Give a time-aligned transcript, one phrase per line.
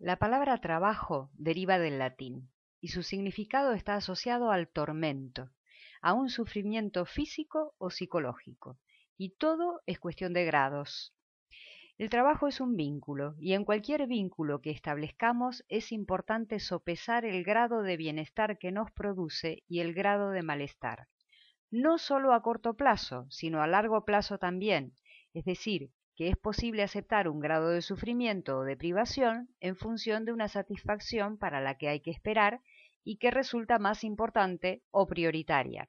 [0.00, 5.50] La palabra trabajo deriva del latín y su significado está asociado al tormento,
[6.00, 8.78] a un sufrimiento físico o psicológico,
[9.16, 11.16] y todo es cuestión de grados.
[11.96, 17.42] El trabajo es un vínculo y en cualquier vínculo que establezcamos es importante sopesar el
[17.42, 21.08] grado de bienestar que nos produce y el grado de malestar.
[21.72, 24.94] No solo a corto plazo, sino a largo plazo también,
[25.34, 30.24] es decir, que es posible aceptar un grado de sufrimiento o de privación en función
[30.24, 32.60] de una satisfacción para la que hay que esperar
[33.04, 35.88] y que resulta más importante o prioritaria.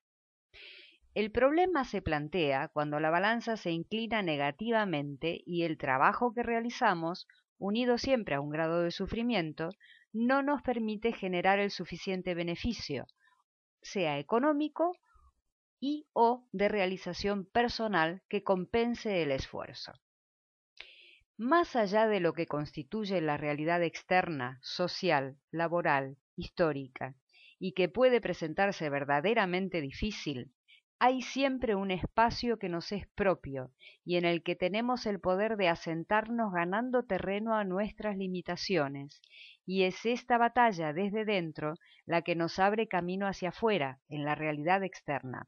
[1.15, 7.27] El problema se plantea cuando la balanza se inclina negativamente y el trabajo que realizamos,
[7.57, 9.71] unido siempre a un grado de sufrimiento,
[10.13, 13.07] no nos permite generar el suficiente beneficio,
[13.81, 14.95] sea económico
[15.79, 19.93] y o de realización personal que compense el esfuerzo.
[21.41, 27.15] Más allá de lo que constituye la realidad externa, social, laboral, histórica,
[27.57, 30.51] y que puede presentarse verdaderamente difícil,
[30.99, 33.71] hay siempre un espacio que nos es propio
[34.03, 39.21] y en el que tenemos el poder de asentarnos ganando terreno a nuestras limitaciones,
[39.65, 44.35] y es esta batalla desde dentro la que nos abre camino hacia afuera, en la
[44.35, 45.47] realidad externa.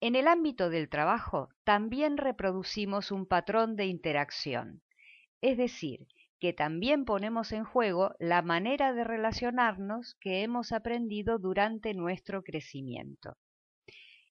[0.00, 4.82] En el ámbito del trabajo también reproducimos un patrón de interacción,
[5.40, 6.06] es decir,
[6.38, 13.38] que también ponemos en juego la manera de relacionarnos que hemos aprendido durante nuestro crecimiento.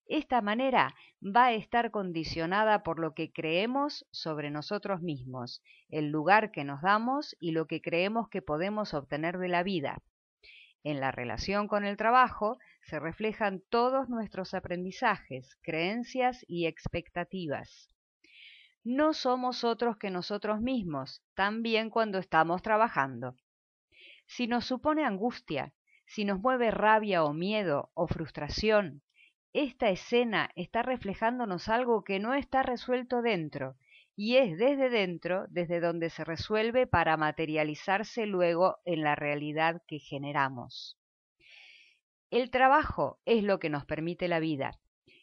[0.08, 6.52] Esta manera va a estar condicionada por lo que creemos sobre nosotros mismos, el lugar
[6.52, 10.04] que nos damos y lo que creemos que podemos obtener de la vida.
[10.86, 17.90] En la relación con el trabajo se reflejan todos nuestros aprendizajes, creencias y expectativas.
[18.84, 23.36] No somos otros que nosotros mismos, también cuando estamos trabajando.
[24.28, 25.74] Si nos supone angustia,
[26.06, 29.02] si nos mueve rabia o miedo o frustración,
[29.54, 33.76] esta escena está reflejándonos algo que no está resuelto dentro,
[34.16, 40.00] y es desde dentro desde donde se resuelve para materializarse luego en la realidad que
[40.00, 40.98] generamos.
[42.32, 44.80] El trabajo es lo que nos permite la vida.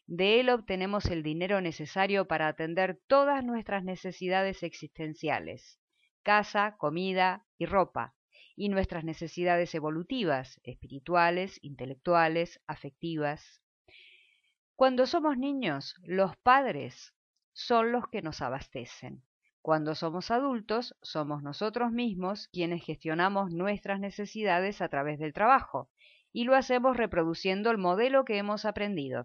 [0.06, 5.80] De él obtenemos el dinero necesario para atender todas nuestras necesidades existenciales,
[6.22, 8.14] casa, comida y ropa,
[8.54, 13.62] y nuestras necesidades evolutivas, espirituales, intelectuales, afectivas,
[14.82, 17.14] cuando somos niños, los padres
[17.52, 19.22] son los que nos abastecen.
[19.60, 25.88] Cuando somos adultos, somos nosotros mismos quienes gestionamos nuestras necesidades a través del trabajo,
[26.32, 29.24] y lo hacemos reproduciendo el modelo que hemos aprendido.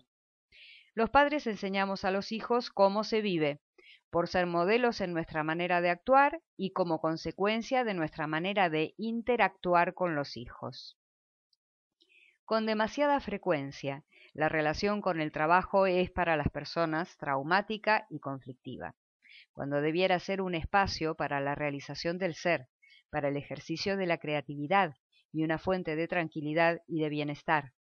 [0.94, 3.62] Los padres enseñamos a los hijos cómo se vive,
[4.10, 8.94] por ser modelos en nuestra manera de actuar y como consecuencia de nuestra manera de
[8.98, 10.98] interactuar con los hijos.
[12.46, 14.06] Con demasiada frecuencia,
[14.38, 18.96] la relación con el trabajo es para las personas traumática y conflictiva,
[19.52, 22.68] cuando debiera ser un espacio para la realización del ser,
[23.10, 24.94] para el ejercicio de la creatividad
[25.34, 27.74] y una fuente de tranquilidad y de bienestar.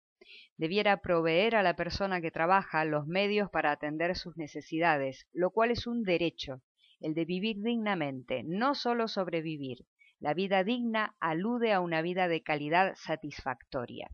[0.56, 5.72] Debiera proveer a la persona que trabaja los medios para atender sus necesidades, lo cual
[5.72, 6.62] es un derecho,
[7.02, 9.80] el de vivir dignamente, no solo sobrevivir.
[10.22, 14.10] La vida digna alude a una vida de calidad satisfactoria.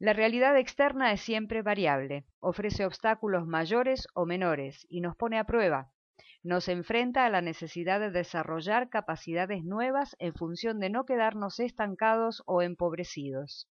[0.00, 5.44] La realidad externa es siempre variable, ofrece obstáculos mayores o menores y nos pone a
[5.44, 5.92] prueba.
[6.42, 12.42] Nos enfrenta a la necesidad de desarrollar capacidades nuevas en función de no quedarnos estancados
[12.46, 13.68] o empobrecidos.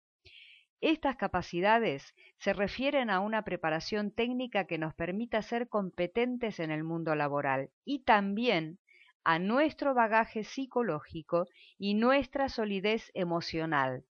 [0.79, 6.83] Estas capacidades se refieren a una preparación técnica que nos permita ser competentes en el
[6.83, 8.79] mundo laboral y también
[9.23, 11.47] a nuestro bagaje psicológico
[11.77, 14.03] y nuestra solidez emocional,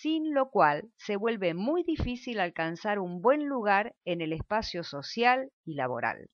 [0.00, 5.50] sin lo cual se vuelve muy difícil alcanzar un buen lugar en el espacio social
[5.64, 6.30] y laboral.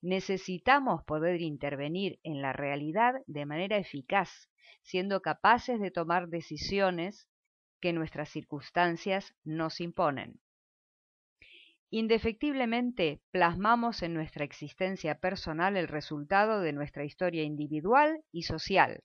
[0.00, 4.48] Necesitamos poder intervenir en la realidad de manera eficaz,
[4.82, 7.28] siendo capaces de tomar decisiones
[7.80, 10.40] que nuestras circunstancias nos imponen.
[11.90, 19.02] Indefectiblemente plasmamos en nuestra existencia personal el resultado de nuestra historia individual y social,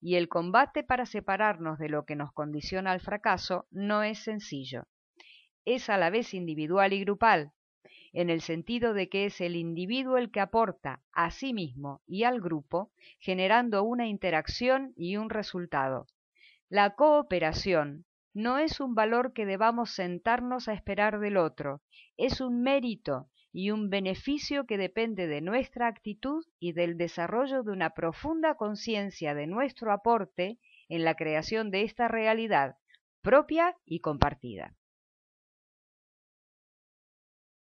[0.00, 4.86] y el combate para separarnos de lo que nos condiciona al fracaso no es sencillo.
[5.64, 7.52] Es a la vez individual y grupal,
[8.12, 12.24] en el sentido de que es el individuo el que aporta a sí mismo y
[12.24, 16.06] al grupo, generando una interacción y un resultado.
[16.68, 21.82] La cooperación no es un valor que debamos sentarnos a esperar del otro,
[22.16, 27.72] es un mérito y un beneficio que depende de nuestra actitud y del desarrollo de
[27.72, 30.58] una profunda conciencia de nuestro aporte
[30.88, 32.76] en la creación de esta realidad
[33.22, 34.77] propia y compartida.